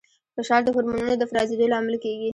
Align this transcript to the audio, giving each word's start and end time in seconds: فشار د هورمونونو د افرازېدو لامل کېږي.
فشار 0.35 0.61
د 0.63 0.69
هورمونونو 0.75 1.13
د 1.17 1.21
افرازېدو 1.27 1.71
لامل 1.73 1.95
کېږي. 2.03 2.29